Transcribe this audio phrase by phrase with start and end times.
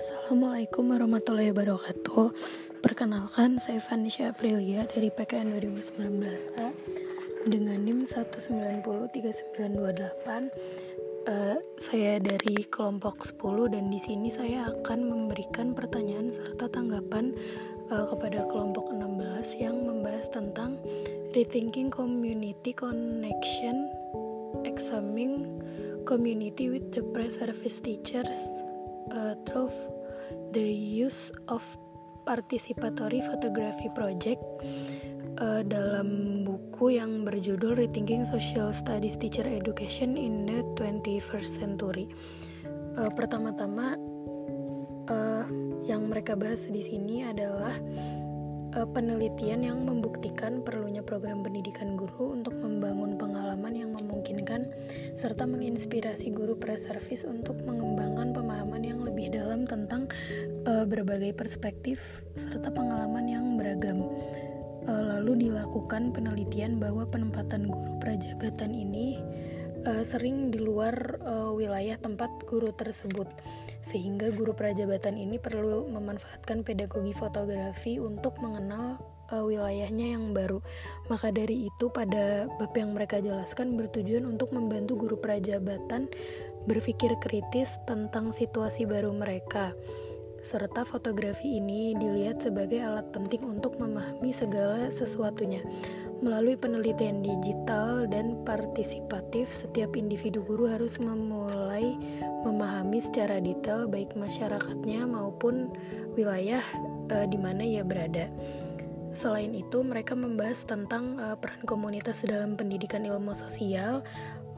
[0.00, 2.32] Assalamualaikum warahmatullahi wabarakatuh.
[2.80, 6.72] Perkenalkan, saya Vanisha Aprilia dari PKN 2019A
[7.44, 9.60] dengan NIM 1903928
[11.28, 17.36] uh, Saya dari kelompok 10 dan di sini saya akan memberikan pertanyaan serta tanggapan
[17.92, 20.80] uh, kepada kelompok 16 yang membahas tentang
[21.36, 23.84] Rethinking Community Connection
[24.64, 25.60] Examining
[26.08, 28.64] Community with the Pre-Service Teachers
[29.12, 29.70] uh, through
[30.52, 31.62] the use of
[32.26, 34.42] participatory photography project
[35.38, 42.06] uh, dalam buku yang berjudul Rethinking Social Studies Teacher Education in the 21st Century.
[42.98, 43.94] Uh, pertama-tama
[45.06, 45.46] uh,
[45.86, 47.74] yang mereka bahas di sini adalah
[48.74, 54.70] uh, penelitian yang membuktikan perlunya program pendidikan guru untuk membangun pengalaman yang memungkinkan
[55.18, 59.19] serta menginspirasi guru pre-service untuk mengembangkan pemahaman yang lebih
[59.70, 60.10] tentang
[60.66, 64.10] uh, berbagai perspektif serta pengalaman yang beragam.
[64.90, 69.22] Uh, lalu dilakukan penelitian bahwa penempatan guru prajabatan ini
[69.86, 73.30] uh, sering di luar uh, wilayah tempat guru tersebut,
[73.86, 78.98] sehingga guru prajabatan ini perlu memanfaatkan pedagogi fotografi untuk mengenal
[79.30, 80.58] wilayahnya yang baru.
[81.06, 86.10] Maka dari itu, pada bab yang mereka jelaskan bertujuan untuk membantu guru prajabatan
[86.68, 89.72] berpikir kritis tentang situasi baru mereka,
[90.40, 95.60] serta fotografi ini dilihat sebagai alat penting untuk memahami segala sesuatunya.
[96.20, 101.96] Melalui penelitian digital dan partisipatif, setiap individu guru harus memulai
[102.44, 105.72] memahami secara detail baik masyarakatnya maupun
[106.16, 106.60] wilayah
[107.08, 108.28] uh, di mana ia berada.
[109.10, 114.06] Selain itu, mereka membahas tentang uh, peran komunitas dalam pendidikan ilmu sosial,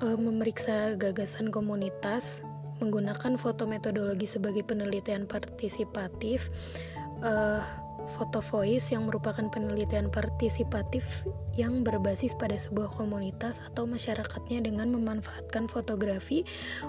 [0.03, 2.43] uh, memeriksa gagasan komunitas
[2.83, 6.51] menggunakan foto metodologi sebagai penelitian partisipatif
[7.23, 7.63] uh,
[8.11, 11.23] foto voice yang merupakan penelitian partisipatif
[11.55, 16.43] yang berbasis pada sebuah komunitas atau masyarakatnya dengan memanfaatkan fotografi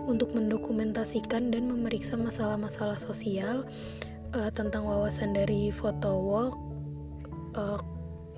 [0.09, 3.69] untuk mendokumentasikan dan memeriksa masalah-masalah sosial
[4.33, 6.53] uh, tentang wawasan dari foto walk
[7.53, 7.77] uh,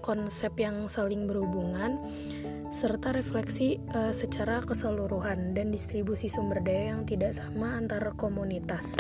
[0.06, 1.98] konsep yang saling berhubungan
[2.70, 8.94] serta refleksi uh, secara keseluruhan dan distribusi sumber daya yang tidak sama antar komunitas.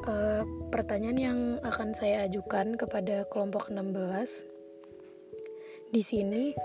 [0.00, 4.48] Uh, pertanyaan yang akan saya ajukan kepada kelompok 16
[5.92, 6.56] di sini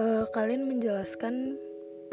[0.00, 1.60] uh, kalian menjelaskan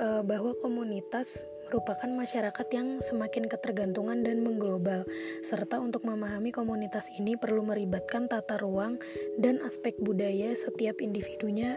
[0.03, 5.03] uh, bahwa komunitas merupakan masyarakat yang semakin ketergantungan dan mengglobal,
[5.43, 8.95] serta untuk memahami komunitas ini perlu meribatkan tata ruang
[9.35, 11.75] dan aspek budaya setiap individunya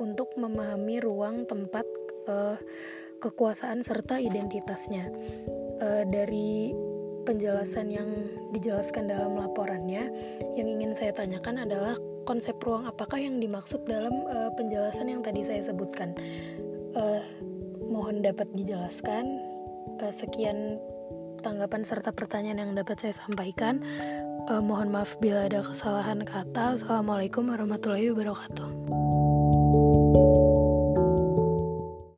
[0.00, 1.84] untuk memahami ruang tempat
[2.28, 2.56] uh,
[3.20, 5.12] kekuasaan serta identitasnya.
[5.76, 6.72] Uh, dari
[7.28, 8.08] penjelasan yang
[8.56, 10.08] dijelaskan dalam laporannya,
[10.56, 15.44] yang ingin saya tanyakan adalah konsep ruang apakah yang dimaksud dalam uh, penjelasan yang tadi
[15.44, 16.16] saya sebutkan.
[16.96, 17.20] Uh,
[17.96, 19.24] mohon dapat dijelaskan.
[19.96, 20.76] Uh, sekian
[21.40, 23.80] tanggapan serta pertanyaan yang dapat saya sampaikan.
[24.52, 26.76] Uh, mohon maaf bila ada kesalahan kata.
[26.76, 29.25] Assalamualaikum warahmatullahi wabarakatuh.